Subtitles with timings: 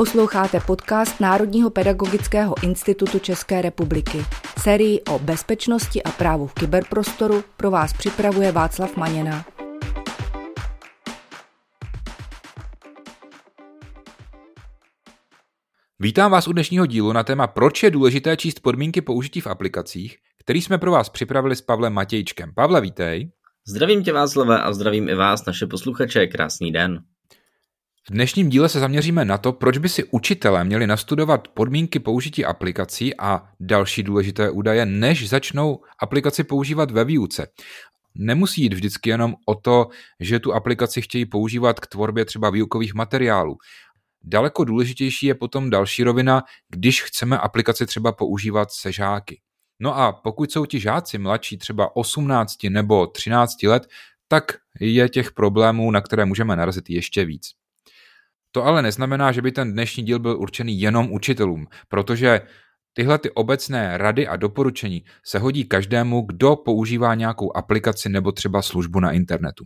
[0.00, 4.18] Posloucháte podcast Národního pedagogického institutu České republiky.
[4.58, 9.44] Sérii o bezpečnosti a právu v kyberprostoru pro vás připravuje Václav Maněna.
[15.98, 20.16] Vítám vás u dnešního dílu na téma Proč je důležité číst podmínky použití v aplikacích,
[20.38, 22.52] který jsme pro vás připravili s Pavlem Matějčkem.
[22.54, 23.32] Pavle, vítej.
[23.66, 26.26] Zdravím tě Václave a zdravím i vás, naše posluchače.
[26.26, 27.02] Krásný den.
[28.10, 32.44] V dnešním díle se zaměříme na to, proč by si učitelé měli nastudovat podmínky použití
[32.44, 37.46] aplikací a další důležité údaje, než začnou aplikaci používat ve výuce.
[38.14, 39.88] Nemusí jít vždycky jenom o to,
[40.20, 43.56] že tu aplikaci chtějí používat k tvorbě třeba výukových materiálů.
[44.24, 49.40] Daleko důležitější je potom další rovina, když chceme aplikaci třeba používat se žáky.
[49.80, 53.86] No a pokud jsou ti žáci mladší třeba 18 nebo 13 let,
[54.28, 57.59] tak je těch problémů, na které můžeme narazit ještě víc.
[58.52, 62.40] To ale neznamená, že by ten dnešní díl byl určený jenom učitelům, protože
[62.92, 68.62] tyhle ty obecné rady a doporučení se hodí každému, kdo používá nějakou aplikaci nebo třeba
[68.62, 69.64] službu na internetu.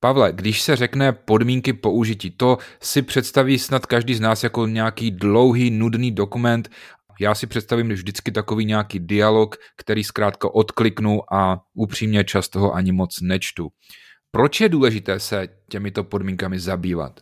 [0.00, 5.10] Pavle, když se řekne podmínky použití, to si představí snad každý z nás jako nějaký
[5.10, 6.70] dlouhý, nudný dokument.
[7.20, 12.92] Já si představím vždycky takový nějaký dialog, který zkrátka odkliknu a upřímně často ho ani
[12.92, 13.68] moc nečtu.
[14.30, 17.20] Proč je důležité se těmito podmínkami zabývat?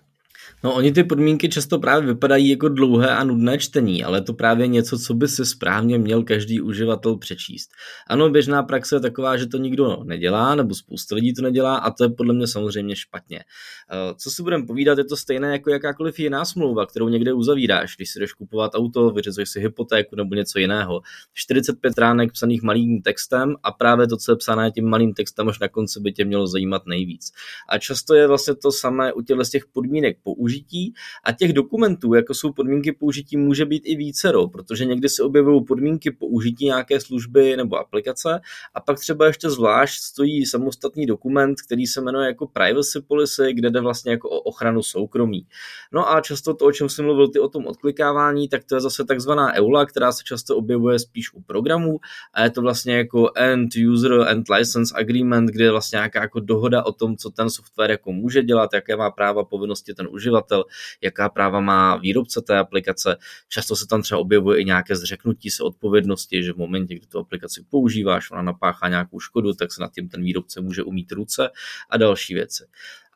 [0.64, 4.66] No, oni ty podmínky často právě vypadají jako dlouhé a nudné čtení, ale to právě
[4.66, 7.70] něco, co by si správně měl každý uživatel přečíst.
[8.06, 11.90] Ano, běžná praxe je taková, že to nikdo nedělá, nebo spousta lidí to nedělá a
[11.90, 13.38] to je podle mě samozřejmě špatně.
[13.38, 17.96] Eh, co si budeme povídat, je to stejné jako jakákoliv jiná smlouva, kterou někde uzavíráš,
[17.96, 21.00] když si jdeš kupovat auto, vyřizuješ si hypotéku nebo něco jiného.
[21.34, 25.58] 45 stránek psaných malým textem a právě to, co je psané tím malým textem, až
[25.58, 27.32] na konci by tě mělo zajímat nejvíc.
[27.68, 30.94] A často je vlastně to samé u těchto těch podmínek použít použití.
[31.24, 35.64] A těch dokumentů, jako jsou podmínky použití, může být i vícero, protože někdy se objevují
[35.64, 38.40] podmínky použití nějaké služby nebo aplikace.
[38.74, 43.70] A pak třeba ještě zvlášť stojí samostatný dokument, který se jmenuje jako privacy policy, kde
[43.70, 45.46] jde vlastně jako o ochranu soukromí.
[45.92, 48.80] No a často to, o čem jsem mluvil, ty o tom odklikávání, tak to je
[48.80, 52.00] zase takzvaná EULA, která se často objevuje spíš u programů.
[52.34, 56.40] A je to vlastně jako End User and License Agreement, kde je vlastně nějaká jako
[56.40, 60.19] dohoda o tom, co ten software jako může dělat, jaké má práva, povinnosti ten uživatel
[60.20, 60.64] uživatel,
[61.00, 63.16] jaká práva má výrobce té aplikace.
[63.48, 67.18] Často se tam třeba objevuje i nějaké zřeknutí se odpovědnosti, že v momentě, kdy tu
[67.18, 71.50] aplikaci používáš, ona napáchá nějakou škodu, tak se nad tím ten výrobce může umít ruce
[71.90, 72.66] a další věci.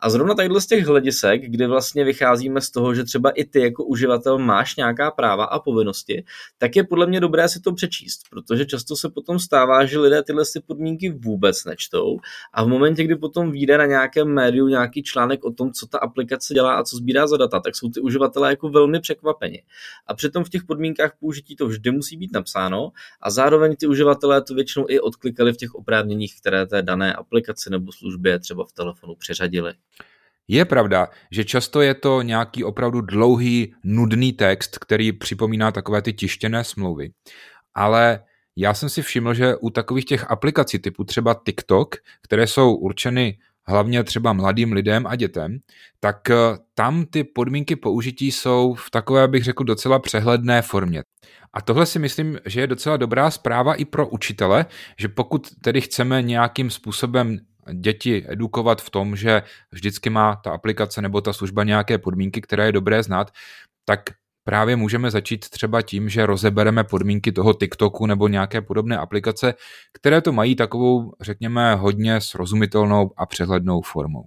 [0.05, 3.61] A zrovna tadyhle z těch hledisek, kdy vlastně vycházíme z toho, že třeba i ty
[3.61, 6.25] jako uživatel máš nějaká práva a povinnosti,
[6.59, 10.23] tak je podle mě dobré si to přečíst, protože často se potom stává, že lidé
[10.23, 12.19] tyhle ty podmínky vůbec nečtou
[12.53, 15.99] a v momentě, kdy potom vyjde na nějakém médiu nějaký článek o tom, co ta
[15.99, 19.63] aplikace dělá a co sbírá za data, tak jsou ty uživatelé jako velmi překvapeni.
[20.07, 22.93] A přitom v těch podmínkách použití to vždy musí být napsáno
[23.23, 27.71] a zároveň ty uživatelé to většinou i odklikali v těch oprávněních, které té dané aplikaci
[27.71, 29.73] nebo službě třeba v telefonu přeřadili.
[30.49, 36.13] Je pravda, že často je to nějaký opravdu dlouhý, nudný text, který připomíná takové ty
[36.13, 37.11] tištěné smlouvy.
[37.75, 38.21] Ale
[38.57, 43.39] já jsem si všiml, že u takových těch aplikací typu třeba TikTok, které jsou určeny
[43.67, 45.59] hlavně třeba mladým lidem a dětem,
[46.01, 46.35] tak eh,
[46.75, 51.03] tam ty podmínky použití jsou v takové, bych řekl, docela přehledné formě.
[51.53, 54.67] A tohle si myslím, že je docela dobrá zpráva i pro učitele,
[54.99, 57.39] že pokud tedy chceme nějakým způsobem
[57.73, 62.67] děti edukovat v tom, že vždycky má ta aplikace nebo ta služba nějaké podmínky, které
[62.67, 63.31] je dobré znát,
[63.85, 64.01] tak
[64.45, 69.55] právě můžeme začít třeba tím, že rozebereme podmínky toho TikToku nebo nějaké podobné aplikace,
[69.93, 74.25] které to mají takovou, řekněme, hodně srozumitelnou a přehlednou formou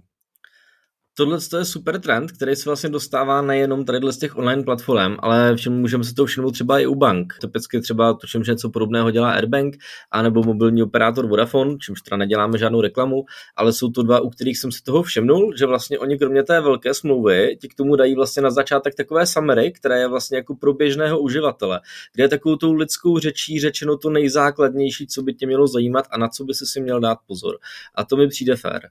[1.18, 5.56] tohle je super trend, který se vlastně dostává nejenom tady z těch online platform, ale
[5.56, 7.34] všem můžeme se to všimnout třeba i u bank.
[7.40, 9.76] Typicky třeba tuším, že něco podobného dělá Airbank,
[10.10, 13.24] anebo mobilní operátor Vodafone, čímž teda neděláme žádnou reklamu,
[13.56, 16.60] ale jsou to dva, u kterých jsem si toho všimnul, že vlastně oni kromě té
[16.60, 20.54] velké smlouvy ti k tomu dají vlastně na začátek takové summary, které je vlastně jako
[20.54, 21.80] pro běžného uživatele,
[22.14, 26.18] kde je takovou tou lidskou řečí řečeno to nejzákladnější, co by tě mělo zajímat a
[26.18, 27.58] na co by si měl dát pozor.
[27.94, 28.90] A to mi přijde fér.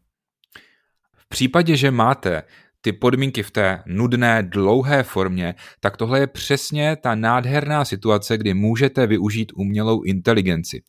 [1.27, 2.43] V případě, že máte
[2.81, 8.53] ty podmínky v té nudné, dlouhé formě, tak tohle je přesně ta nádherná situace, kdy
[8.53, 10.81] můžete využít umělou inteligenci.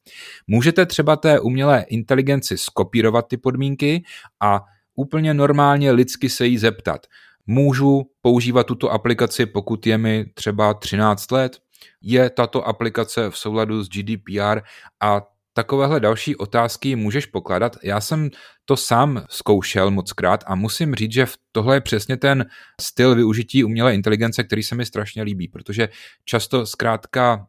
[0.47, 4.03] Můžete třeba té umělé inteligenci skopírovat ty podmínky
[4.43, 4.61] a
[4.95, 7.07] úplně normálně lidsky se jí zeptat.
[7.47, 11.59] Můžu používat tuto aplikaci, pokud je mi třeba 13 let?
[12.03, 14.61] Je tato aplikace v souladu s GDPR
[15.01, 15.23] a
[15.59, 17.77] takovéhle další otázky můžeš pokládat.
[17.83, 18.31] Já jsem
[18.65, 22.47] to sám zkoušel moc krát a musím říct, že tohle je přesně ten
[22.81, 25.89] styl využití umělé inteligence, který se mi strašně líbí, protože
[26.25, 27.47] často zkrátka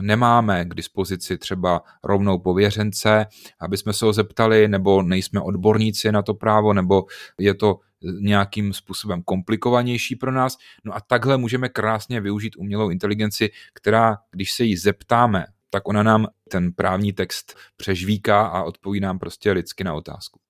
[0.00, 3.26] nemáme k dispozici třeba rovnou pověřence,
[3.60, 7.04] aby jsme se ho zeptali, nebo nejsme odborníci na to právo, nebo
[7.38, 7.78] je to
[8.20, 10.56] nějakým způsobem komplikovanější pro nás.
[10.84, 16.02] No a takhle můžeme krásně využít umělou inteligenci, která, když se jí zeptáme, tak ona
[16.02, 20.40] nám ten právní text přežvíká a odpoví nám prostě lidsky na otázku.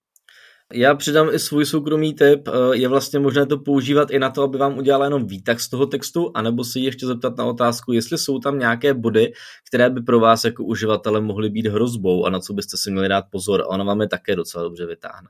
[0.74, 2.48] Já přidám i svůj soukromý tip.
[2.48, 5.68] Eh, je vlastně možné to používat i na to, aby vám udělala jenom výtah z
[5.68, 9.32] toho textu, anebo si ještě zeptat na otázku, jestli jsou tam nějaké body,
[9.68, 13.08] které by pro vás jako uživatele mohly být hrozbou a na co byste si měli
[13.08, 13.60] dát pozor.
[13.62, 15.28] A ona vám je také docela dobře vytáhne.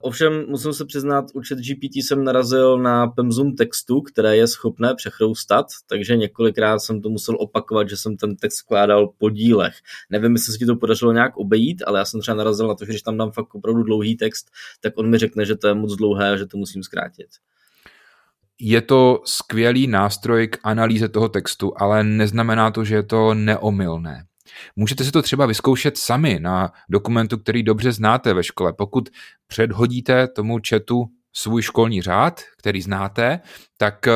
[0.00, 5.66] Ovšem musím se přiznat, u GPT jsem narazil na pemzum textu, které je schopné přechroustat,
[5.88, 9.74] takže několikrát jsem to musel opakovat, že jsem ten text skládal po dílech.
[10.10, 12.84] Nevím, jestli se ti to podařilo nějak obejít, ale já jsem třeba narazil na to,
[12.84, 14.50] že když tam dám fakt opravdu dlouhý text,
[14.80, 17.26] tak on mi řekne, že to je moc dlouhé a že to musím zkrátit.
[18.58, 24.24] Je to skvělý nástroj k analýze toho textu, ale neznamená to, že je to neomylné.
[24.76, 28.72] Můžete si to třeba vyzkoušet sami na dokumentu, který dobře znáte ve škole.
[28.72, 29.08] Pokud
[29.46, 33.40] předhodíte tomu četu svůj školní řád, který znáte,
[33.76, 34.12] tak eh,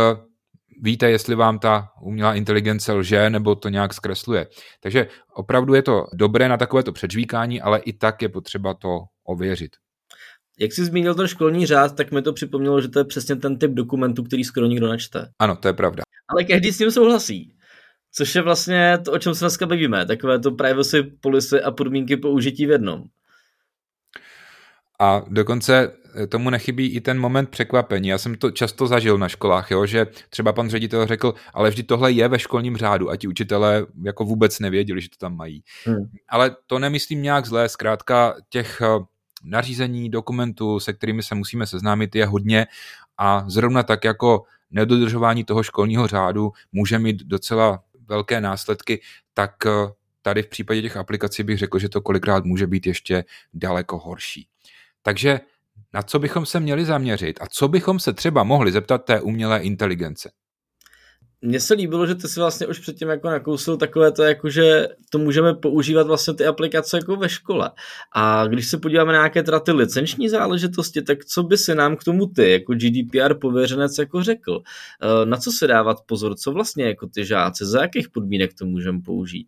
[0.82, 4.46] víte, jestli vám ta umělá inteligence lže nebo to nějak zkresluje.
[4.80, 9.70] Takže opravdu je to dobré na takovéto předžvíkání, ale i tak je potřeba to ověřit.
[10.60, 13.58] Jak jsi zmínil ten školní řád, tak mi to připomnělo, že to je přesně ten
[13.58, 15.28] typ dokumentu, který skoro nikdo nečte.
[15.38, 16.02] Ano, to je pravda.
[16.28, 17.52] Ale každý s tím souhlasí.
[18.12, 22.16] Což je vlastně to, o čem se dneska bavíme, takové to privacy policy a podmínky
[22.16, 23.02] použití v jednom.
[25.00, 25.92] A dokonce
[26.28, 28.08] tomu nechybí i ten moment překvapení.
[28.08, 31.82] Já jsem to často zažil na školách, jo, že třeba pan ředitel řekl, ale vždy
[31.82, 35.62] tohle je ve školním řádu a ti učitelé jako vůbec nevěděli, že to tam mají.
[35.84, 36.04] Hmm.
[36.28, 39.04] Ale to nemyslím nějak zlé, zkrátka těch eh,
[39.44, 42.66] nařízení, dokumentů, se kterými se musíme seznámit, je hodně
[43.18, 49.00] a zrovna tak jako nedodržování toho školního řádu může mít docela velké následky,
[49.34, 49.70] tak eh,
[50.22, 53.24] tady v případě těch aplikací bych řekl, že to kolikrát může být ještě
[53.54, 54.48] daleko horší.
[55.02, 55.40] Takže
[55.92, 59.60] na co bychom se měli zaměřit a co bychom se třeba mohli zeptat té umělé
[59.60, 60.30] inteligence?
[61.42, 64.88] Mně se líbilo, že ty si vlastně už předtím jako nakousil takové to, jako že
[65.10, 67.70] to můžeme používat vlastně ty aplikace jako ve škole.
[68.14, 71.96] A když se podíváme na nějaké teda ty licenční záležitosti, tak co by si nám
[71.96, 74.62] k tomu ty, jako GDPR pověřenec, jako řekl?
[75.02, 76.34] Eh, na co se dávat pozor?
[76.34, 77.64] Co vlastně jako ty žáci?
[77.64, 79.46] Za jakých podmínek to můžeme použít?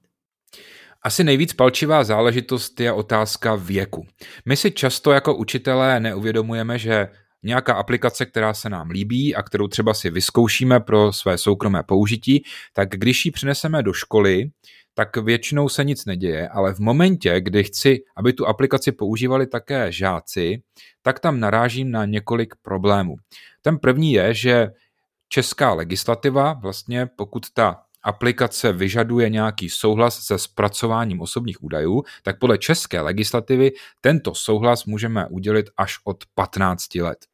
[1.05, 4.07] Asi nejvíc palčivá záležitost je otázka věku.
[4.47, 7.09] My si často jako učitelé neuvědomujeme, že
[7.43, 12.43] nějaká aplikace, která se nám líbí a kterou třeba si vyzkoušíme pro své soukromé použití,
[12.73, 14.51] tak když ji přineseme do školy,
[14.95, 19.93] tak většinou se nic neděje, ale v momentě, kdy chci, aby tu aplikaci používali také
[19.93, 20.63] žáci,
[21.03, 23.17] tak tam narážím na několik problémů.
[23.63, 24.69] Ten první je, že
[25.29, 32.59] česká legislativa, vlastně pokud ta aplikace vyžaduje nějaký souhlas se zpracováním osobních údajů, tak podle
[32.59, 37.32] české legislativy tento souhlas můžeme udělit až od 15 let.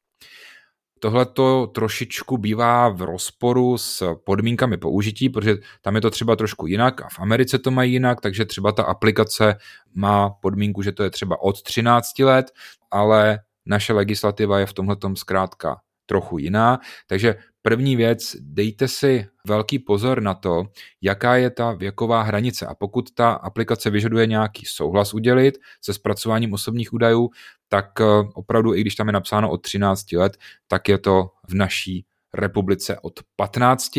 [0.98, 6.66] Tohle to trošičku bývá v rozporu s podmínkami použití, protože tam je to třeba trošku
[6.66, 9.56] jinak a v Americe to mají jinak, takže třeba ta aplikace
[9.94, 12.50] má podmínku, že to je třeba od 13 let,
[12.90, 16.78] ale naše legislativa je v tomhle zkrátka trochu jiná.
[17.06, 17.34] Takže
[17.68, 20.64] první věc, dejte si velký pozor na to,
[21.02, 22.66] jaká je ta věková hranice.
[22.66, 27.30] A pokud ta aplikace vyžaduje nějaký souhlas udělit se zpracováním osobních údajů,
[27.68, 30.36] tak eh, opravdu, i když tam je napsáno od 13 let,
[30.68, 33.90] tak je to v naší republice od 15.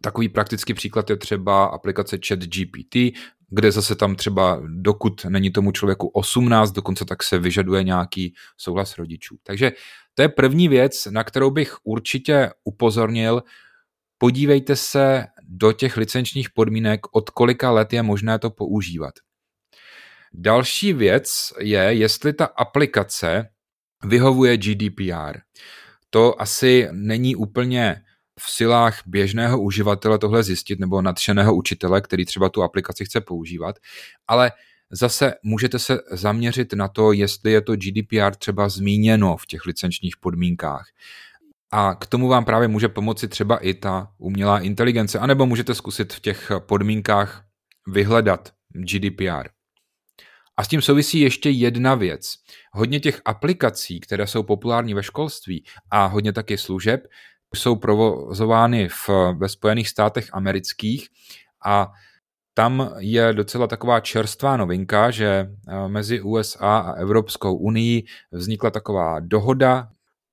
[0.00, 2.96] Takový praktický příklad je třeba aplikace ChatGPT,
[3.48, 8.98] kde zase tam třeba, dokud není tomu člověku 18, dokonce tak se vyžaduje nějaký souhlas
[8.98, 9.36] rodičů.
[9.42, 9.72] Takže
[10.14, 13.42] to je první věc, na kterou bych určitě upozornil.
[14.18, 19.14] Podívejte se do těch licenčních podmínek, od kolika let je možné to používat.
[20.32, 23.48] Další věc je, jestli ta aplikace
[24.04, 25.38] vyhovuje GDPR.
[26.10, 28.02] To asi není úplně
[28.40, 33.76] v silách běžného uživatele tohle zjistit nebo nadšeného učitele, který třeba tu aplikaci chce používat,
[34.28, 34.52] ale
[34.92, 40.16] zase můžete se zaměřit na to, jestli je to GDPR třeba zmíněno v těch licenčních
[40.16, 40.86] podmínkách.
[41.72, 46.12] A k tomu vám právě může pomoci třeba i ta umělá inteligence, anebo můžete zkusit
[46.12, 47.44] v těch podmínkách
[47.86, 49.48] vyhledat GDPR.
[50.56, 52.34] A s tím souvisí ještě jedna věc.
[52.72, 57.06] Hodně těch aplikací, které jsou populární ve školství a hodně taky služeb,
[57.54, 61.08] jsou provozovány v, ve Spojených státech amerických
[61.64, 61.92] a
[62.54, 65.26] tam je docela taková čerstvá novinka, že
[65.68, 69.88] eh, mezi USA a Evropskou unii vznikla taková dohoda.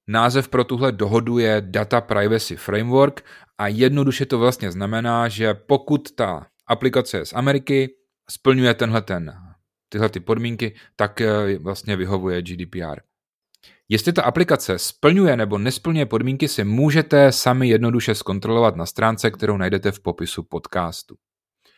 [0.07, 3.25] Název pro tuhle dohodu je Data Privacy Framework
[3.57, 7.89] a jednoduše to vlastně znamená, že pokud ta aplikace je z Ameriky,
[8.29, 9.33] splňuje tenhle ten,
[9.89, 12.99] tyhle ty podmínky, tak eh, vlastně vyhovuje GDPR.
[13.89, 19.57] Jestli ta aplikace splňuje nebo nesplňuje podmínky, si můžete sami jednoduše zkontrolovat na stránce, kterou
[19.57, 21.15] najdete v popisu podcastu.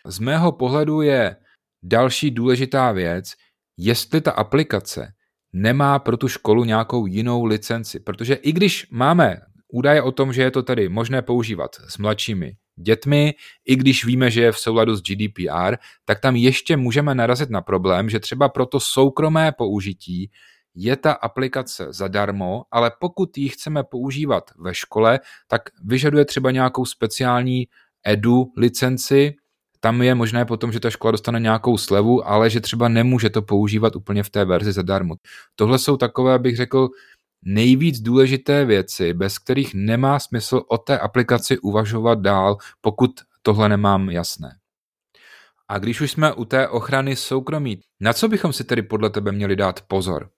[0.06, 1.36] Z mého pohledu je
[1.84, 3.32] další důležitá věc,
[3.78, 5.14] jestli ta aplikace
[5.54, 8.00] nemá pro tu školu nějakou jinou licenci.
[8.00, 12.52] Protože i když máme údaje o tom, že je to tedy možné používat s mladšími
[12.76, 13.34] dětmi,
[13.66, 15.76] i když víme, že je v souladu s GDPR,
[16.06, 20.32] tak tam ještě můžeme narazit na problém, že třeba pro to soukromé použití
[20.76, 26.86] je ta aplikace zadarmo, ale pokud ji chceme používat ve škole, tak vyžaduje třeba nějakou
[26.86, 27.68] speciální
[28.06, 29.36] edu licenci,
[29.80, 33.42] tam je možné potom, že ta škola dostane nějakou slevu, ale že třeba nemůže to
[33.42, 35.16] používat úplně v té verzi zadarmo.
[35.56, 36.90] Tohle jsou takové, bych řekl,
[37.46, 44.10] nejvíc důležité věci, bez kterých nemá smysl o té aplikaci uvažovat dál, pokud tohle nemám
[44.10, 44.56] jasné.
[45.68, 49.32] A když už jsme u té ochrany soukromí, na co bychom si tedy podle tebe
[49.32, 50.30] měli dát pozor?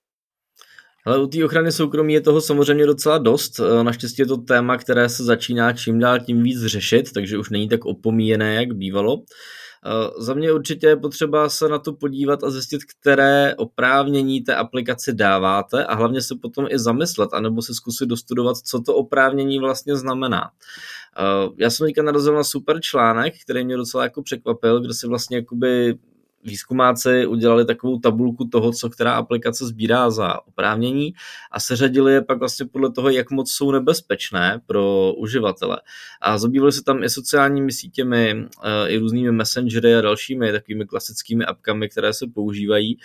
[1.05, 3.59] Ale u té ochrany soukromí je toho samozřejmě docela dost.
[3.59, 7.49] E, naštěstí je to téma, které se začíná čím dál tím víc řešit, takže už
[7.49, 9.17] není tak opomíjené, jak bývalo.
[9.17, 14.55] E, za mě určitě je potřeba se na to podívat a zjistit, které oprávnění té
[14.55, 19.59] aplikaci dáváte a hlavně se potom i zamyslet, anebo si zkusit dostudovat, co to oprávnění
[19.59, 20.41] vlastně znamená.
[20.43, 25.07] E, já jsem teďka narazil na super článek, který mě docela jako překvapil, kde si
[25.07, 25.97] vlastně jakoby
[26.43, 31.13] výzkumáci udělali takovou tabulku toho, co která aplikace sbírá za oprávnění
[31.51, 35.81] a seřadili je pak vlastně podle toho, jak moc jsou nebezpečné pro uživatele.
[36.21, 41.45] A zabývali se tam i sociálními sítěmi, eh, i různými messengery a dalšími takovými klasickými
[41.45, 42.97] apkami, které se používají.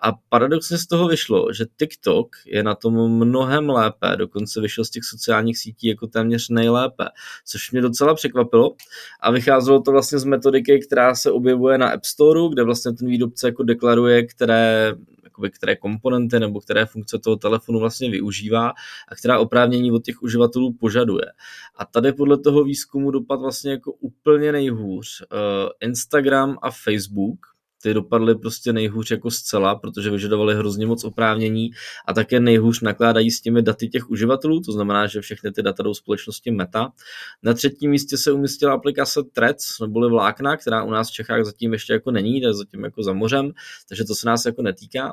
[0.00, 4.90] A paradoxně z toho vyšlo, že TikTok je na tom mnohem lépe, dokonce vyšel z
[4.90, 7.04] těch sociálních sítí jako téměř nejlépe,
[7.46, 8.74] což mě docela překvapilo.
[9.20, 12.98] A vycházelo to vlastně z metodiky, která se objevuje na App Store, kde vlastně vlastně
[12.98, 18.68] ten výrobce jako deklaruje, které jakoby, které komponenty nebo které funkce toho telefonu vlastně využívá
[19.08, 21.24] a která oprávnění od těch uživatelů požaduje.
[21.76, 27.53] A tady podle toho výzkumu dopad vlastně jako úplně nejhůř uh, Instagram a Facebook,
[27.84, 31.70] ty dopadly prostě nejhůř jako zcela, protože vyžadovali hrozně moc oprávnění
[32.06, 35.82] a také nejhůř nakládají s těmi daty těch uživatelů, to znamená, že všechny ty data
[35.82, 36.92] jdou společnosti Meta.
[37.42, 41.72] Na třetím místě se umístila aplikace Threads, neboli vlákna, která u nás v Čechách zatím
[41.72, 43.52] ještě jako není, je zatím jako za mořem,
[43.88, 45.12] takže to se nás jako netýká.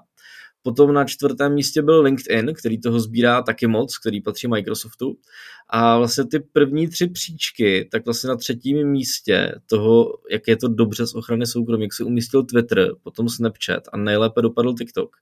[0.64, 5.18] Potom na čtvrtém místě byl LinkedIn, který toho sbírá taky moc, který patří Microsoftu.
[5.70, 10.68] A vlastně ty první tři příčky, tak vlastně na třetím místě toho, jak je to
[10.68, 15.16] dobře z ochrany soukromí, jak se umístil Twitter, potom Snapchat a nejlépe dopadl TikTok,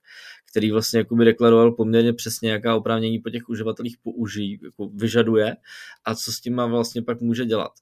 [0.50, 5.56] který vlastně jakoby deklaroval poměrně přesně, jaká oprávnění po těch uživatelích použijí, jako vyžaduje
[6.04, 7.72] a co s tím má vlastně pak může dělat.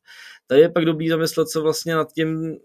[0.46, 2.56] Tady je pak dobrý zamyslet se vlastně nad tím,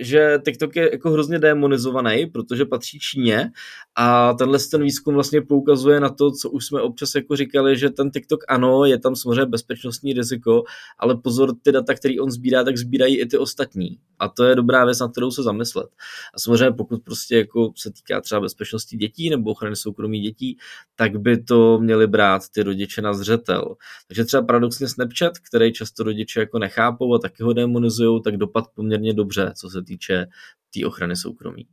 [0.00, 3.50] že TikTok je jako hrozně demonizovaný, protože patří Číně
[3.94, 7.90] a tenhle ten výzkum vlastně poukazuje na to, co už jsme občas jako říkali, že
[7.90, 10.64] ten TikTok ano, je tam samozřejmě bezpečnostní riziko,
[10.98, 13.98] ale pozor, ty data, které on sbírá, tak sbírají i ty ostatní.
[14.18, 15.88] A to je dobrá věc, na kterou se zamyslet.
[16.34, 20.56] A samozřejmě pokud prostě jako se týká třeba bezpečnosti dětí nebo ochrany soukromí dětí,
[20.96, 23.76] tak by to měli brát ty rodiče na zřetel.
[24.06, 28.64] Takže třeba paradoxně Snapchat, který často rodiče jako nechápou a taky ho demonizují, tak dopad
[28.74, 30.30] poměrně dobře, co se týče té
[30.70, 31.66] tý ochrany soukromí.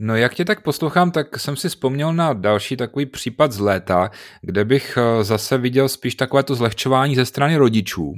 [0.00, 4.10] No jak tě tak poslouchám, tak jsem si vzpomněl na další takový případ z léta,
[4.42, 8.12] kde bych eh, zase viděl spíš takové to zlehčování ze strany rodičů,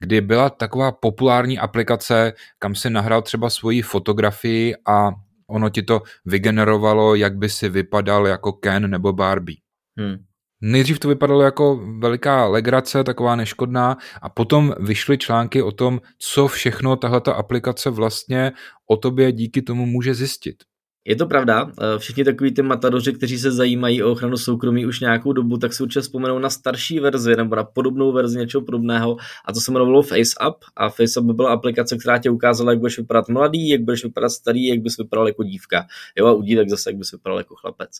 [0.00, 5.10] kdy byla taková populární aplikace, kam si nahrál třeba svoji fotografii a
[5.46, 9.56] ono ti to vygenerovalo, jak by si vypadal jako Ken nebo Barbie.
[9.98, 10.16] Hmm.
[10.62, 16.48] Nejdřív to vypadalo jako veliká legrace, taková neškodná, a potom vyšly články o tom, co
[16.48, 18.52] všechno tahle aplikace vlastně
[18.90, 20.69] o tobě díky tomu může zjistit.
[21.04, 25.00] Je to pravda, eh, všichni takový ty matadoři, kteří se zajímají o ochranu soukromí už
[25.00, 29.16] nějakou dobu, tak si určitě vzpomenou na starší verzi nebo na podobnou verzi něčeho podobného
[29.44, 32.98] a to se jmenovalo FaceUp a FaceUp by byla aplikace, která tě ukázala, jak budeš
[32.98, 35.86] vypadat mladý, jak budeš vypadat starý, jak bys vypadal jako dívka.
[36.18, 37.90] Jo, a u dívek zase, jak bys vypadal jako chlapec.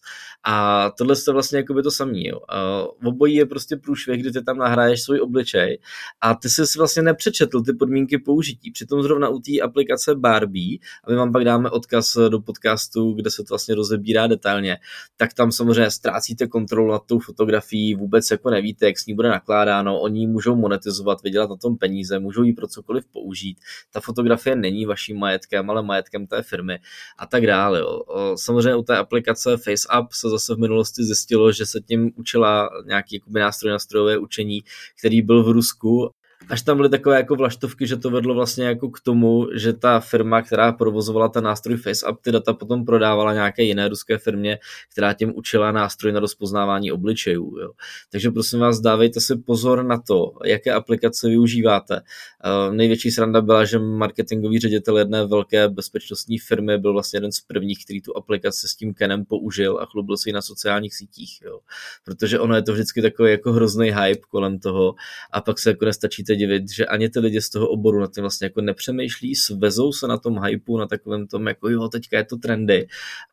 [0.45, 2.27] A tohle je vlastně jako by to samý.
[2.27, 2.41] Jo.
[2.49, 5.79] A v obojí je prostě průšvih, kdy ty tam nahraješ svůj obličej
[6.21, 8.71] a ty jsi vlastně nepřečetl ty podmínky použití.
[8.71, 13.13] Přitom zrovna u té aplikace Barbie, a my vám pak dáme odkaz do podcastu podcastu,
[13.13, 14.79] kde se to vlastně rozebírá detailně,
[15.17, 19.29] tak tam samozřejmě ztrácíte kontrolu nad tou fotografií, vůbec jako nevíte, jak s ní bude
[19.29, 23.59] nakládáno, oni můžou monetizovat, vydělat na tom peníze, můžou ji pro cokoliv použít.
[23.93, 26.79] Ta fotografie není vaším majetkem, ale majetkem té firmy
[27.19, 27.81] a tak dále.
[27.81, 28.03] Jo.
[28.37, 33.17] Samozřejmě u té aplikace FaceApp se zase v minulosti zjistilo, že se tím učila nějaký
[33.17, 34.63] jakoby nástroj na strojové učení,
[34.99, 36.11] který byl v Rusku
[36.49, 40.01] až tam byly takové jako vlaštovky, že to vedlo vlastně jako k tomu, že ta
[40.01, 44.59] firma, která provozovala ten nástroj FaceApp, ty data potom prodávala nějaké jiné ruské firmě,
[44.93, 47.59] která tím učila nástroj na rozpoznávání obličejů.
[47.59, 47.71] Jo.
[48.11, 52.01] Takže prosím vás, dávejte si pozor na to, jaké aplikace využíváte.
[52.01, 57.41] Uh, největší sranda byla, že marketingový ředitel jedné velké bezpečnostní firmy byl vlastně jeden z
[57.41, 61.39] prvních, který tu aplikaci s tím Kenem použil a chlubil si ji na sociálních sítích.
[61.45, 61.61] Jo.
[62.05, 64.95] Protože ono je to vždycky takový jako hrozný hype kolem toho
[65.33, 68.23] a pak se jako nestačíte divit, že ani ty lidi z toho oboru na tím
[68.23, 72.25] vlastně jako nepřemýšlí, svezou se na tom hypeu, na takovém tom, jako jo, teďka je
[72.25, 72.87] to trendy.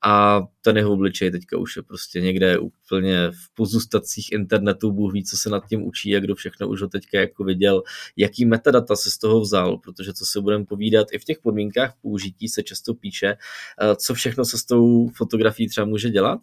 [0.04, 5.24] A ten jeho obličej teďka už je prostě někde úplně v pozůstacích internetu, Bůh ví,
[5.24, 7.84] co se nad tím učí a kdo všechno už ho teďka jako viděl,
[8.18, 11.94] jaký metadata se z toho vzal, protože co se budeme povídat, i v těch podmínkách
[12.02, 16.40] použití se často píše, eh, co všechno se s tou fotografií třeba může dělat.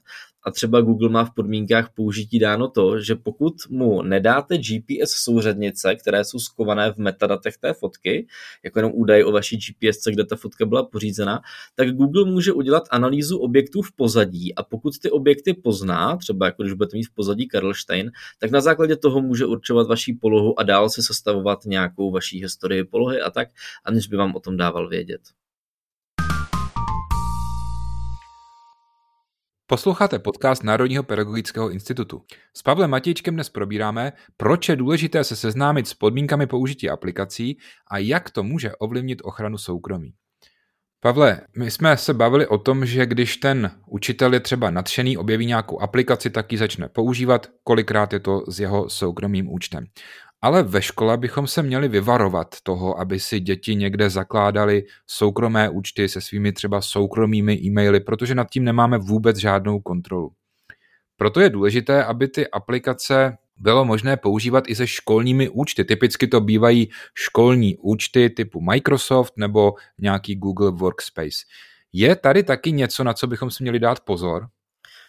[0.46, 5.94] A třeba Google má v podmínkách použití dáno to, že pokud mu nedáte GPS souřadnice,
[5.94, 8.26] které jsou skované v metadatech té fotky,
[8.64, 11.40] jako jenom údaj o vaší GPS, kde ta fotka byla pořízena,
[11.74, 16.62] tak Google může udělat analýzu objektů v pozadí a pokud ty objekty pozná, třeba jako
[16.62, 20.62] když budete mít v pozadí Karlštejn, tak na základě toho může určovat vaší polohu a
[20.62, 23.48] dál si sestavovat nějakou vaší historii polohy a tak,
[23.84, 25.43] aniž by vám o tom dával vědět.
[29.66, 32.22] Posloucháte podcast Národního pedagogického institutu.
[32.56, 37.58] S Pavlem Matějčkem dnes probíráme, proč je důležité se seznámit s podmínkami použití aplikací
[37.90, 40.12] a jak to může ovlivnit ochranu soukromí.
[41.00, 45.46] Pavle, my jsme se bavili o tom, že když ten učitel je třeba nadšený, objeví
[45.46, 49.84] nějakou aplikaci, tak ji začne používat, kolikrát je to s jeho soukromým účtem.
[50.44, 56.08] Ale ve škole bychom se měli vyvarovat toho, aby si děti někde zakládali soukromé účty
[56.08, 60.32] se svými třeba soukromými e-maily, protože nad tím nemáme vůbec žádnou kontrolu.
[61.16, 65.84] Proto je důležité, aby ty aplikace bylo možné používat i se školními účty.
[65.84, 71.38] Typicky to bývají školní účty typu Microsoft nebo nějaký Google Workspace.
[71.92, 74.48] Je tady taky něco, na co bychom si měli dát pozor?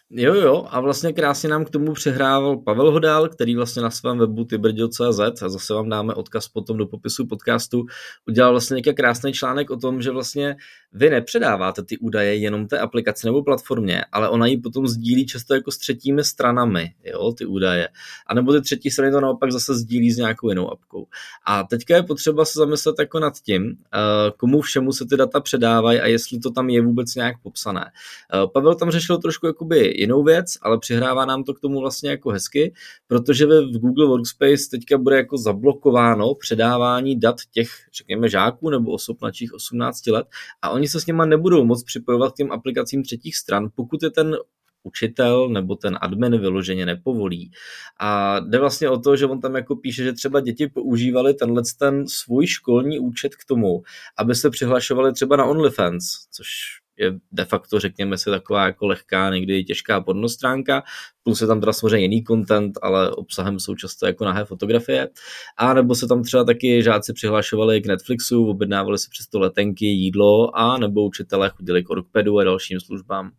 [0.09, 4.17] Jo, jo, a vlastně krásně nám k tomu přehrával Pavel Hodal, který vlastně na svém
[4.17, 7.85] webu tybrdio.cz, a zase vám dáme odkaz potom do popisu podcastu,
[8.27, 10.55] udělal vlastně nějaký krásný článek o tom, že vlastně
[10.95, 15.53] vy nepředáváte ty údaje jenom té aplikaci nebo platformě, ale ona ji potom sdílí často
[15.53, 17.89] jako s třetími stranami, jo, ty údaje.
[18.27, 21.07] A nebo ty třetí strany to naopak zase sdílí s nějakou jinou apkou.
[21.45, 23.97] A teďka je potřeba se zamyslet jako nad tím, eh,
[24.37, 27.91] komu všemu se ty data předávají a jestli to tam je vůbec nějak popsané.
[28.33, 32.09] Eh, Pavel tam řešil trošku jakoby jinou věc, ale přihrává nám to k tomu vlastně
[32.09, 32.73] jako hezky,
[33.07, 39.21] protože v Google Workspace teďka bude jako zablokováno předávání dat těch, řekněme, žáků nebo osob
[39.21, 40.27] mladších 18 let
[40.61, 44.09] a oni se s nima nebudou moc připojovat k těm aplikacím třetích stran, pokud je
[44.09, 44.35] ten
[44.83, 47.51] učitel nebo ten admin vyloženě nepovolí.
[47.99, 51.61] A jde vlastně o to, že on tam jako píše, že třeba děti používali tenhle
[51.79, 53.83] ten svůj školní účet k tomu,
[54.17, 56.47] aby se přihlašovali třeba na OnlyFans, což
[56.97, 60.83] je de facto, řekněme si, taková jako lehká, někdy těžká pornostránka,
[61.23, 65.09] plus je tam teda samozřejmě jiný content, ale obsahem jsou často jako nahé fotografie.
[65.57, 69.85] A nebo se tam třeba taky žáci přihlašovali k Netflixu, objednávali si přes to letenky,
[69.85, 73.31] jídlo a nebo učitelé chodili k Orkpedu a dalším službám.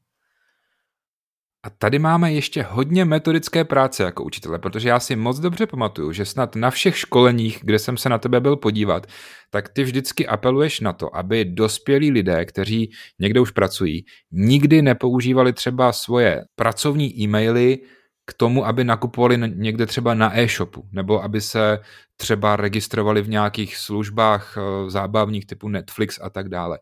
[1.66, 6.12] A tady máme ještě hodně metodické práce jako učitele, protože já si moc dobře pamatuju,
[6.12, 9.06] že snad na všech školeních, kde jsem se na tebe byl podívat,
[9.50, 15.52] tak ty vždycky apeluješ na to, aby dospělí lidé, kteří někde už pracují, nikdy nepoužívali
[15.52, 17.78] třeba svoje pracovní e-maily
[18.26, 21.78] k tomu, aby nakupovali někde třeba na e-shopu, nebo aby se
[22.16, 26.78] třeba registrovali v nějakých službách eh, zábavních typu Netflix a tak dále.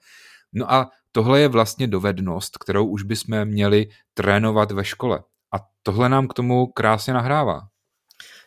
[0.52, 5.22] No a tohle je vlastně dovednost, kterou už bychom měli trénovat ve škole.
[5.54, 7.60] A tohle nám k tomu krásně nahrává.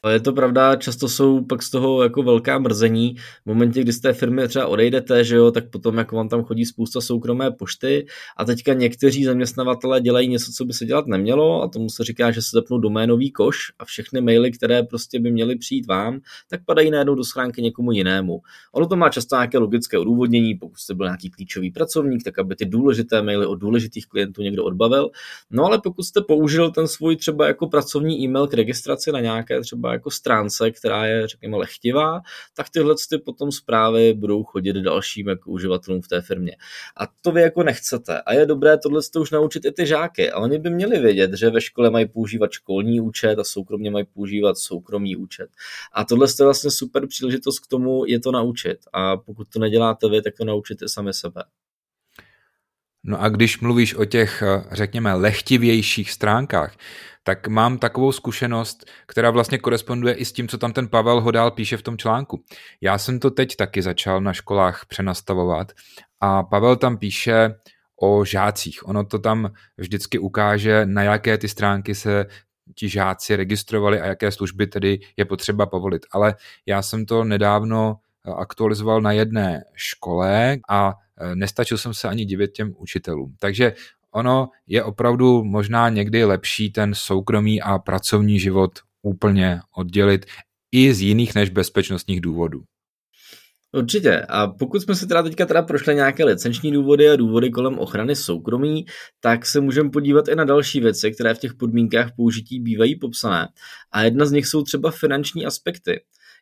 [0.09, 3.15] Je to pravda, často jsou pak z toho jako velká mrzení.
[3.15, 6.43] V momentě, kdy z té firmy třeba odejdete, že jo, tak potom jako vám tam
[6.43, 8.05] chodí spousta soukromé pošty
[8.37, 12.31] a teďka někteří zaměstnavatelé dělají něco, co by se dělat nemělo a tomu se říká,
[12.31, 16.65] že se zapnou doménový koš a všechny maily, které prostě by měly přijít vám, tak
[16.65, 18.41] padají najednou do schránky někomu jinému.
[18.71, 22.55] Ono to má často nějaké logické odůvodnění, pokud jste byl nějaký klíčový pracovník, tak aby
[22.55, 25.09] ty důležité maily od důležitých klientů někdo odbavil.
[25.51, 29.61] No ale pokud jste použil ten svůj třeba jako pracovní e-mail k registraci na nějaké
[29.61, 32.21] třeba jako stránce, která je, řekněme, lehtivá,
[32.53, 36.55] tak tyhle ty potom zprávy budou chodit dalším jako uživatelům v té firmě.
[36.97, 38.21] A to vy jako nechcete.
[38.21, 40.31] A je dobré tohle už naučit i ty žáky.
[40.31, 44.05] A oni by měli vědět, že ve škole mají používat školní účet a soukromně mají
[44.13, 45.49] používat soukromý účet.
[45.93, 48.77] A tohle je vlastně super příležitost k tomu je to naučit.
[48.93, 51.43] A pokud to neděláte vy, tak to naučíte sami sebe.
[53.03, 56.77] No a když mluvíš o těch, řekněme, lehtivějších stránkách,
[57.27, 61.51] tak mám takovou zkušenost, která vlastně koresponduje i s tím, co tam ten Pavel Hodál
[61.51, 62.43] píše v tom článku.
[62.81, 65.71] Já jsem to teď taky začal na školách přenastavovat
[66.19, 67.55] a Pavel tam píše
[68.01, 68.87] o žácích.
[68.87, 72.25] Ono to tam vždycky ukáže, na jaké ty stránky se
[72.75, 76.05] ti žáci registrovali a jaké služby tedy je potřeba povolit.
[76.11, 76.35] Ale
[76.65, 77.95] já jsem to nedávno
[78.37, 83.35] aktualizoval na jedné škole a e, nestačil jsem se ani divit těm učitelům.
[83.39, 83.73] Takže
[84.17, 90.25] ono je opravdu možná někdy lepší ten soukromý a pracovní život úplně oddělit
[90.71, 92.63] i z jiných než bezpečnostních důvodů.
[93.73, 94.21] Určitě.
[94.30, 98.15] A pokud jsme si teda teďka teda prošli nějaké licenční důvody a důvody kolem ochrany
[98.15, 98.86] soukromí,
[99.19, 103.47] tak se můžeme podívat i na další věci, které v těch podmínkách použití bývají popsané.
[103.91, 105.99] A jedna z nich jsou třeba finanční aspekty.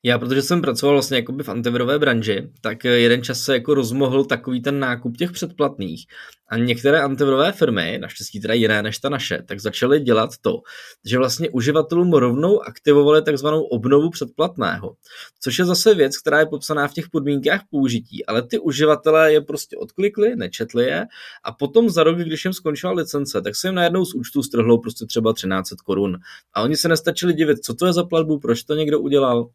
[0.07, 4.25] Já, protože jsem pracoval vlastně jakoby v antivirové branži, tak jeden čas se jako rozmohl
[4.25, 6.05] takový ten nákup těch předplatných.
[6.49, 10.61] A některé antivirové firmy, naštěstí teda jiné než ta naše, tak začaly dělat to,
[11.05, 14.95] že vlastně uživatelům rovnou aktivovali takzvanou obnovu předplatného.
[15.41, 19.41] Což je zase věc, která je popsaná v těch podmínkách použití, ale ty uživatelé je
[19.41, 21.05] prostě odklikli, nečetli je
[21.43, 24.77] a potom za rok, když jim skončila licence, tak se jim najednou z účtu strhlo
[24.77, 26.17] prostě třeba 1300 korun.
[26.53, 29.49] A oni se nestačili divit, co to je za platbu, proč to někdo udělal,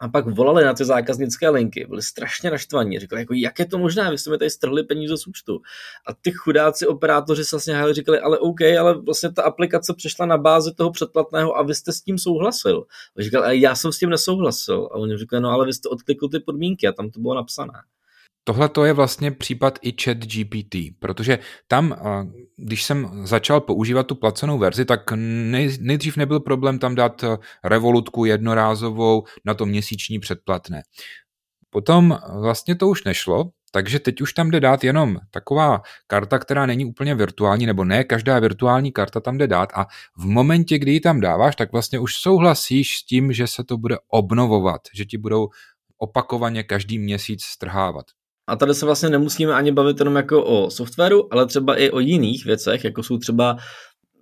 [0.00, 3.78] a pak volali na ty zákaznické linky, byli strašně naštvaní, řekli, jako, jak je to
[3.78, 5.60] možné, vy jste mi tady strhli peníze z účtu.
[6.06, 10.26] A ty chudáci operátoři se vlastně hájili, říkali, ale OK, ale vlastně ta aplikace přešla
[10.26, 12.86] na bázi toho předplatného a vy jste s tím souhlasil.
[13.18, 14.88] A říkal, ale já jsem s tím nesouhlasil.
[14.92, 17.82] A oni říkali, no ale vy jste odklikl ty podmínky a tam to bylo napsané.
[18.48, 21.96] Tohle to je vlastně případ i chat GPT, protože tam,
[22.56, 25.00] když jsem začal používat tu placenou verzi, tak
[25.80, 27.24] nejdřív nebyl problém tam dát
[27.64, 30.82] revolutku jednorázovou na to měsíční předplatné.
[31.70, 36.66] Potom vlastně to už nešlo, takže teď už tam jde dát jenom taková karta, která
[36.66, 39.86] není úplně virtuální, nebo ne každá virtuální karta tam jde dát a
[40.18, 43.76] v momentě, kdy ji tam dáváš, tak vlastně už souhlasíš s tím, že se to
[43.76, 45.48] bude obnovovat, že ti budou
[45.98, 48.06] opakovaně každý měsíc strhávat.
[48.46, 52.00] A tady se vlastně nemusíme ani bavit jenom jako o softwaru, ale třeba i o
[52.00, 53.56] jiných věcech, jako jsou třeba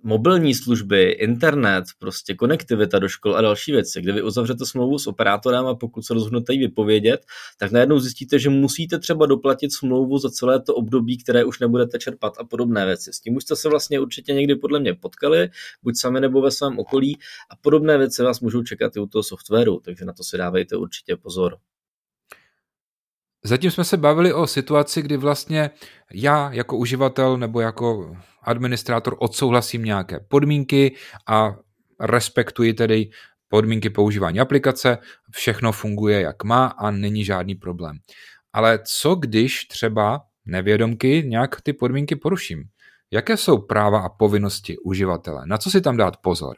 [0.05, 5.07] mobilní služby, internet, prostě konektivita do škol a další věci, kde vy uzavřete smlouvu s
[5.07, 7.25] operátorem a pokud se rozhodnete ji vypovědět,
[7.57, 11.99] tak najednou zjistíte, že musíte třeba doplatit smlouvu za celé to období, které už nebudete
[11.99, 13.13] čerpat a podobné věci.
[13.13, 15.49] S tím už jste se vlastně určitě někdy podle mě potkali,
[15.83, 17.17] buď sami nebo ve svém okolí
[17.49, 20.75] a podobné věci vás můžou čekat i u toho softwaru, takže na to si dávejte
[20.75, 21.57] určitě pozor.
[23.45, 25.69] Zatím jsme se bavili o situaci, kdy vlastně
[26.13, 30.95] já jako uživatel nebo jako administrátor odsouhlasím nějaké podmínky
[31.27, 31.55] a
[31.99, 33.09] respektuji tedy
[33.49, 34.97] podmínky používání aplikace,
[35.31, 37.97] všechno funguje jak má a není žádný problém.
[38.53, 42.63] Ale co když třeba nevědomky nějak ty podmínky poruším?
[43.11, 45.41] Jaké jsou práva a povinnosti uživatele?
[45.45, 46.55] Na co si tam dát pozor?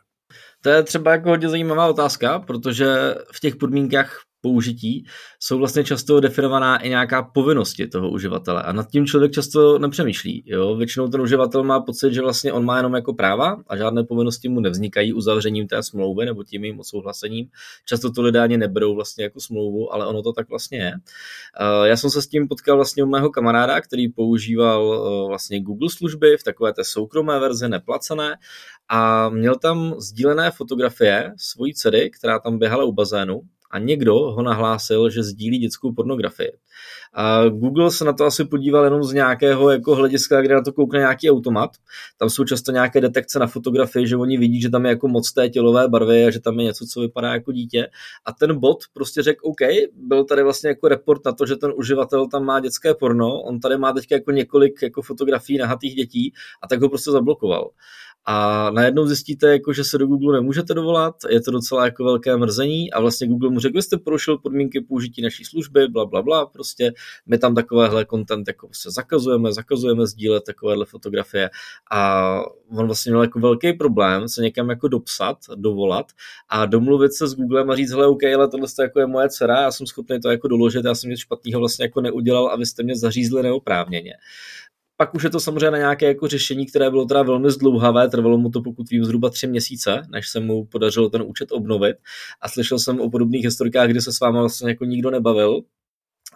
[0.62, 5.06] To je třeba jako hodně zajímavá otázka, protože v těch podmínkách použití
[5.40, 10.44] jsou vlastně často definovaná i nějaká povinnosti toho uživatele a nad tím člověk často nepřemýšlí.
[10.46, 10.76] Jo?
[10.76, 14.50] Většinou ten uživatel má pocit, že vlastně on má jenom jako práva a žádné povinnosti
[14.50, 17.48] mu nevznikají uzavřením té smlouvy nebo tím jejím odsouhlasením.
[17.86, 20.94] Často to lidé ani neberou vlastně jako smlouvu, ale ono to tak vlastně je.
[21.84, 25.90] Já jsem se s tím potkal vlastně u mého kamaráda, který používal eh, vlastně Google
[25.90, 28.36] služby v takové té soukromé verzi, neplacené
[28.90, 34.42] a měl tam sdílené fotografie svojí dcery, která tam běhala u bazénu a někdo ho
[34.42, 36.52] nahlásil, že sdílí dětskou pornografii.
[37.14, 40.74] A Google se na to asi podíval jenom z nějakého jako hlediska, kde na to
[40.74, 41.70] koukne nějaký automat.
[42.18, 45.32] Tam jsou často nějaké detekce na fotografii, že oni vidí, že tam je jako moc
[45.32, 47.88] té tělové barvy a že tam je něco, co vypadá jako dítě.
[48.26, 49.62] A ten bot prostě řekl, OK,
[49.94, 53.60] byl tady vlastně jako report na to, že ten uživatel tam má dětské porno, on
[53.60, 57.70] tady má teď jako několik jako fotografií nahatých dětí a tak ho prostě zablokoval
[58.30, 62.38] a najednou zjistíte, jako, že se do Google nemůžete dovolat, je to docela jako velké
[62.38, 66.22] mrzení a vlastně Google mu řekl, že jste porušil podmínky použití naší služby, bla, bla,
[66.22, 66.94] bla, prostě
[67.26, 71.50] my tam takovéhle content jako se zakazujeme, zakazujeme sdílet takovéhle fotografie
[71.92, 72.34] a
[72.70, 76.06] on vlastně měl jako velký problém se někam jako dopsat, dovolat
[76.50, 79.62] a domluvit se s Googlem a říct, hele, OK, ale tohle jako je moje dcera,
[79.62, 82.66] já jsem schopný to jako doložit, já jsem nic špatného vlastně jako neudělal a vy
[82.66, 84.14] jste mě zařízli neoprávněně.
[84.98, 88.38] Pak už je to samozřejmě na nějaké jako řešení, které bylo teda velmi zdlouhavé, trvalo
[88.38, 91.98] mu to pokud vím zhruba tři měsíce, než se mu podařilo ten účet obnovit.
[92.42, 95.62] A slyšel jsem o podobných historikách, kdy se s váma vlastně jako nikdo nebavil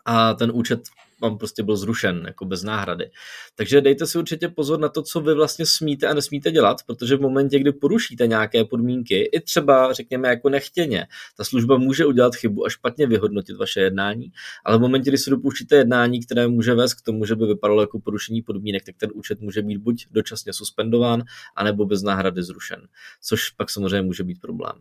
[0.06, 0.82] a ten účet
[1.22, 3.12] vám prostě byl zrušen, jako bez náhrady.
[3.56, 7.16] Takže dejte si určitě pozor na to, co vy vlastně smíte a nesmíte dělat, protože
[7.16, 12.36] v momentě, kdy porušíte nějaké podmínky, i třeba řekněme jako nechtěně, ta služba může udělat
[12.36, 14.32] chybu a špatně vyhodnotit vaše jednání,
[14.66, 17.82] ale v momentě, kdy si dopouštíte jednání, které může vést k tomu, že by vypadalo
[17.82, 21.24] jako porušení podmínek, tak ten účet může být buď dočasně suspendován,
[21.56, 22.88] anebo bez náhrady zrušen,
[23.22, 24.76] což pak samozřejmě může být problém.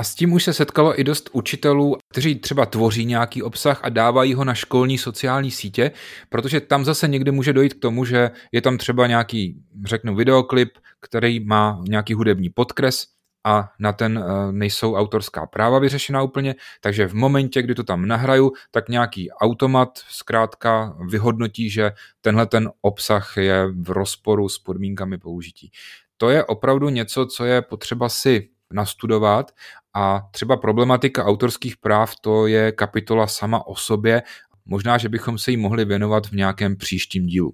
[0.00, 3.88] A s tím už se setkalo i dost učitelů, kteří třeba tvoří nějaký obsah a
[3.88, 5.90] dávají ho na školní sociální sítě,
[6.28, 10.68] protože tam zase někdy může dojít k tomu, že je tam třeba nějaký, řeknu, videoklip,
[11.00, 13.06] který má nějaký hudební podkres
[13.44, 18.06] a na ten eh, nejsou autorská práva vyřešena úplně, takže v momentě, kdy to tam
[18.06, 25.18] nahraju, tak nějaký automat zkrátka vyhodnotí, že tenhle ten obsah je v rozporu s podmínkami
[25.18, 25.70] použití.
[26.16, 29.50] To je opravdu něco, co je potřeba si nastudovat
[29.94, 34.22] a třeba problematika autorských práv to je kapitola sama o sobě.
[34.64, 37.52] Možná, že bychom se jí mohli věnovat v nějakém příštím dílu.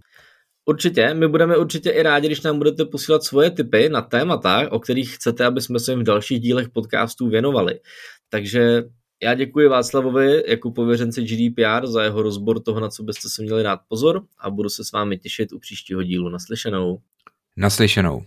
[0.65, 4.79] Určitě, my budeme určitě i rádi, když nám budete posílat svoje tipy na témata, o
[4.79, 7.81] kterých chcete, aby jsme se jim v dalších dílech podcastů věnovali.
[8.29, 8.83] Takže
[9.23, 13.63] já děkuji Václavovi jako pověřenci GDPR za jeho rozbor toho, na co byste se měli
[13.63, 16.29] dát pozor a budu se s vámi těšit u příštího dílu.
[16.29, 16.99] Naslyšenou.
[17.57, 18.25] Naslyšenou.